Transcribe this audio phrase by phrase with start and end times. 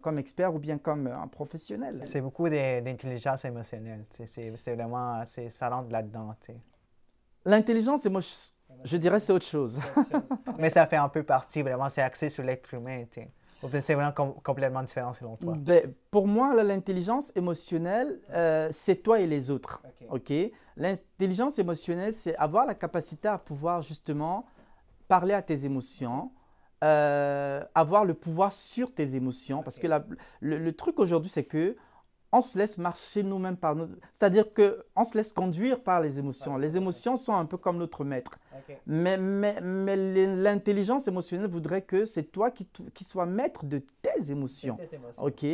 [0.00, 2.02] comme expert ou bien comme euh, un professionnel.
[2.04, 4.04] C'est beaucoup de- d'intelligence émotionnelle.
[4.26, 6.34] C'est- vraiment, c'est- ça rentre là-dedans.
[7.44, 8.52] L'intelligence, émo-
[8.84, 9.78] je dirais, c'est autre chose.
[10.58, 13.04] Mais ça fait un peu partie, vraiment, c'est axé sur l'être humain.
[13.80, 15.54] c'est vraiment com- complètement différent selon toi.
[15.56, 19.82] Ben, pour moi, l'intelligence émotionnelle, euh, c'est toi et les autres.
[20.10, 20.20] Ok.
[20.30, 20.52] OK?
[20.76, 24.44] L'intelligence émotionnelle, c'est avoir la capacité à pouvoir justement
[25.08, 26.30] parler à tes émotions,
[26.82, 29.62] euh, avoir le pouvoir sur tes émotions.
[29.62, 30.04] Parce que la-
[30.40, 31.76] le, le truc aujourd'hui, c'est que
[32.32, 33.88] on se laisse marcher nous-mêmes par nous.
[34.12, 36.56] C'est-à-dire que on se laisse conduire par les émotions.
[36.58, 38.38] Les émotions sont un peu comme notre maître.
[38.86, 39.96] Mais, mais, mais
[40.36, 44.76] l'intelligence émotionnelle voudrait que c'est toi qui, qui sois maître de tes émotions.
[45.26, 45.44] OK?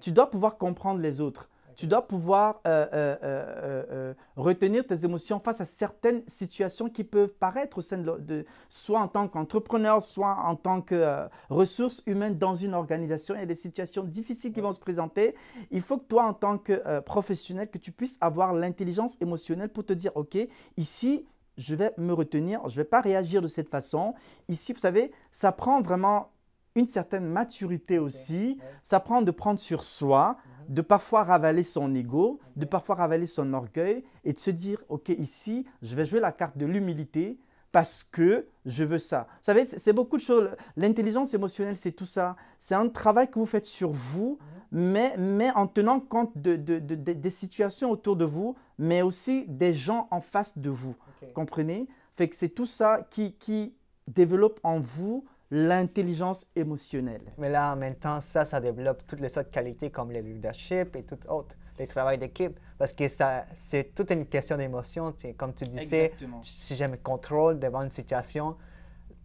[0.00, 1.48] Tu dois pouvoir comprendre les autres.
[1.76, 7.28] Tu dois pouvoir euh, euh, euh, retenir tes émotions face à certaines situations qui peuvent
[7.28, 12.38] paraître au sein de, de- soit en tant qu'entrepreneur, soit en tant que ressources humaines
[12.38, 13.34] dans une organisation.
[13.34, 15.34] Il y a des situations difficiles qui vont se présenter.
[15.70, 19.84] Il faut que toi, en tant que professionnel, que tu puisses avoir l'intelligence émotionnelle pour
[19.84, 20.36] te dire, OK,
[20.76, 21.26] ici,
[21.58, 24.14] je vais me retenir, je ne vais pas réagir de cette façon.
[24.48, 26.30] Ici, vous savez, ça prend vraiment
[26.74, 28.58] une certaine maturité aussi.
[28.82, 30.36] Ça prend de prendre sur soi,
[30.68, 35.08] de parfois ravaler son ego, de parfois ravaler son orgueil et de se dire, OK,
[35.10, 37.38] ici, je vais jouer la carte de l'humilité
[37.72, 39.26] parce que je veux ça.
[39.30, 40.48] Vous savez, c'est beaucoup de choses.
[40.76, 42.36] L'intelligence émotionnelle, c'est tout ça.
[42.58, 44.38] C'est un travail que vous faites sur vous,
[44.72, 49.02] mais, mais en tenant compte de, de- de- de- des situations autour de vous, mais
[49.02, 50.94] aussi des gens en face de vous.
[51.34, 51.86] Comprenez?
[52.16, 53.74] Fait que c'est tout ça qui, qui
[54.08, 57.22] développe en vous l'intelligence émotionnelle.
[57.38, 60.96] Mais là, en même temps, ça, ça développe toutes les autres qualités comme le leadership
[60.96, 62.58] et tout autre, le travail d'équipe.
[62.78, 65.12] Parce que ça, c'est toute une question d'émotion.
[65.12, 65.34] tu sais.
[65.34, 66.40] Comme tu disais, Exactement.
[66.44, 68.56] si j'ai le contrôle devant une situation,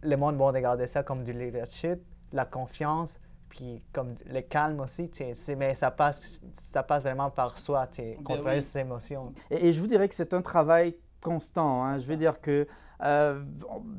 [0.02, 2.00] le monde va regarder ça comme du leadership,
[2.32, 5.10] la confiance, puis comme le calme aussi.
[5.10, 5.34] tu sais.
[5.34, 6.40] C'est- Mais ça passe,
[6.72, 8.62] ça passe vraiment par soi, tu sais, contrôler oui.
[8.62, 9.32] ses émotions.
[9.50, 11.84] Et, et je vous dirais que c'est un travail constant.
[11.84, 11.98] hein.
[11.98, 12.66] Je veux dire que
[13.02, 13.42] euh,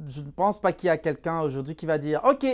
[0.07, 2.45] je ne pense pas qu'il y a quelqu'un aujourd'hui qui va dire Ok,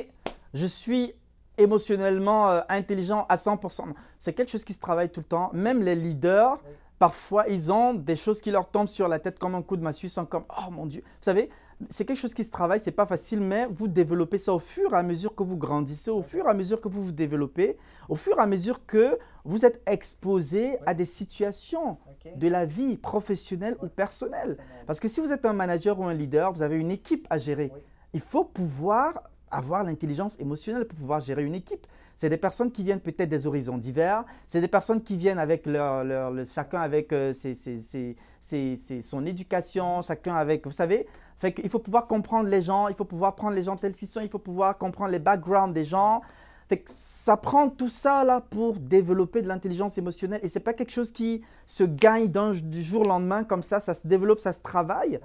[0.54, 1.14] je suis
[1.58, 3.88] émotionnellement euh, intelligent à 100%.
[3.88, 5.50] Non, C'est quelque chose qui se travaille tout le temps.
[5.54, 6.58] Même les leaders,
[6.98, 9.84] parfois, ils ont des choses qui leur tombent sur la tête comme un coup de
[9.84, 10.08] massue.
[10.08, 11.02] Sont comme Oh mon Dieu.
[11.02, 11.50] Vous savez,
[11.90, 14.94] c'est quelque chose qui se travaille, c'est pas facile, mais vous développez ça au fur
[14.94, 17.78] et à mesure que vous grandissez, au fur et à mesure que vous vous développez,
[18.10, 21.98] au fur et à mesure que vous êtes exposé à des situations
[22.36, 24.58] de la vie professionnelle ou personnelle.
[24.88, 27.38] Parce que si vous êtes un manager ou un leader, vous avez une équipe à
[27.38, 27.72] gérer.
[28.14, 31.88] Il faut pouvoir avoir l'intelligence émotionnelle pour pouvoir gérer une équipe.
[32.16, 34.26] C'est des personnes qui viennent peut-être des horizons divers.
[34.46, 40.02] C'est des personnes qui viennent avec leur, leur- le- chacun avec euh, ses- son éducation,
[40.02, 41.08] chacun avec, vous savez,
[41.40, 44.08] fait qu'il faut pouvoir comprendre les gens, il faut pouvoir prendre les gens tels qu'ils
[44.08, 46.22] sont, il faut pouvoir comprendre les backgrounds des gens.
[46.68, 50.74] Fait que ça prend tout ça là pour développer de l'intelligence émotionnelle et c'est pas
[50.74, 54.40] quelque chose qui se gagne d'un- du jour au lendemain comme ça, ça se développe,
[54.40, 55.20] ça se travaille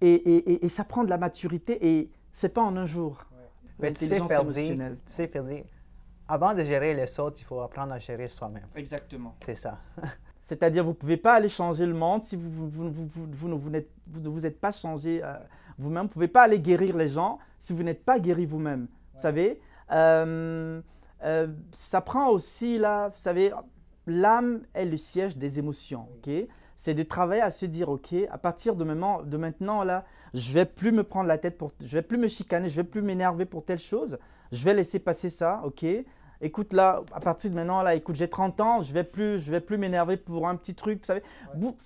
[0.00, 3.24] et, et- et- et ça prend de la maturité et c'est pas en un jour.
[3.78, 4.96] Mais tu sais, L'intelligence Ferdi, émotionnelle.
[5.04, 5.64] tu sais, Ferdi,
[6.28, 8.66] avant de gérer les autres, il faut apprendre à gérer soi-même.
[8.74, 9.34] Exactement.
[9.44, 9.78] C'est ça.
[10.46, 13.54] C'est-à-dire, vous ne pouvez pas aller changer le monde si vous, vous, vous, vous- ne
[13.54, 15.34] vous, n'êtes- vous ne vous êtes pas changé euh,
[15.76, 16.02] vous-même.
[16.02, 18.86] Vous ne pouvez pas aller guérir les gens si vous n'êtes pas guéri vous-même.
[19.14, 19.60] Vous savez,
[19.92, 20.80] Euh,
[21.24, 23.52] euh, ça prend aussi, là, vous savez,
[24.06, 26.08] l'âme est le siège des émotions.
[26.18, 26.30] ok?
[26.74, 30.52] C'est de travailler à se dire, OK, à partir de maintenant, de maintenant là, je
[30.52, 33.00] vais plus me prendre la tête pour, je vais plus me chicaner, je vais plus
[33.02, 34.18] m'énerver pour telle chose.
[34.52, 35.84] Je vais laisser passer ça, OK?
[36.40, 39.50] Écoute là, à partir de maintenant là, écoute, j'ai 30 ans, je vais plus, je
[39.50, 41.22] vais plus m'énerver pour un petit truc, vous savez.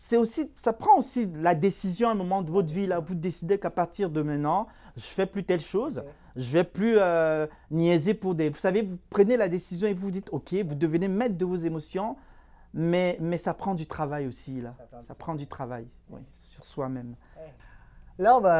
[0.00, 2.99] C'est aussi, ça prend aussi la décision à un moment de votre vie là.
[2.99, 4.66] Vous décidez qu'à partir de maintenant,
[4.97, 6.03] je fais plus telle chose,
[6.34, 8.49] je vais plus euh, niaiser pour des.
[8.49, 11.44] Vous savez, vous prenez la décision et vous vous dites, ok, vous devenez maître de
[11.44, 12.16] vos émotions,
[12.75, 14.75] mais mais ça prend du travail aussi là.
[14.78, 17.15] Ça prend du Ça prend du travail, oui, sur soi-même.
[18.21, 18.49] Là, on va